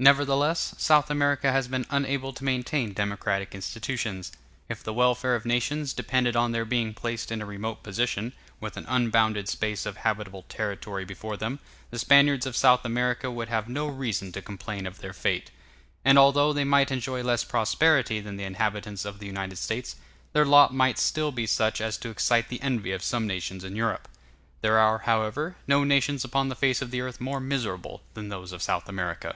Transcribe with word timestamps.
Nevertheless, 0.00 0.76
South 0.78 1.10
America 1.10 1.50
has 1.50 1.66
been 1.66 1.84
unable 1.90 2.32
to 2.34 2.44
maintain 2.44 2.92
democratic 2.92 3.52
institutions. 3.52 4.30
If 4.68 4.80
the 4.84 4.92
welfare 4.92 5.34
of 5.34 5.44
nations 5.44 5.92
depended 5.92 6.36
on 6.36 6.52
their 6.52 6.64
being 6.64 6.94
placed 6.94 7.32
in 7.32 7.42
a 7.42 7.44
remote 7.44 7.82
position, 7.82 8.32
with 8.60 8.76
an 8.76 8.86
unbounded 8.86 9.48
space 9.48 9.86
of 9.86 9.96
habitable 9.96 10.42
territory 10.44 11.04
before 11.04 11.36
them, 11.36 11.58
the 11.90 11.98
Spaniards 11.98 12.46
of 12.46 12.54
South 12.56 12.84
America 12.84 13.28
would 13.28 13.48
have 13.48 13.68
no 13.68 13.88
reason 13.88 14.30
to 14.30 14.40
complain 14.40 14.86
of 14.86 15.00
their 15.00 15.12
fate. 15.12 15.50
And 16.04 16.16
although 16.16 16.52
they 16.52 16.62
might 16.62 16.92
enjoy 16.92 17.24
less 17.24 17.42
prosperity 17.42 18.20
than 18.20 18.36
the 18.36 18.44
inhabitants 18.44 19.04
of 19.04 19.18
the 19.18 19.26
United 19.26 19.56
States, 19.56 19.96
their 20.32 20.44
lot 20.46 20.72
might 20.72 21.00
still 21.00 21.32
be 21.32 21.44
such 21.44 21.80
as 21.80 21.98
to 21.98 22.10
excite 22.10 22.50
the 22.50 22.62
envy 22.62 22.92
of 22.92 23.02
some 23.02 23.26
nations 23.26 23.64
in 23.64 23.74
Europe. 23.74 24.06
There 24.60 24.78
are, 24.78 24.98
however, 24.98 25.56
no 25.66 25.82
nations 25.82 26.22
upon 26.24 26.50
the 26.50 26.54
face 26.54 26.80
of 26.80 26.92
the 26.92 27.00
earth 27.00 27.20
more 27.20 27.40
miserable 27.40 28.02
than 28.14 28.28
those 28.28 28.52
of 28.52 28.62
South 28.62 28.88
America. 28.88 29.34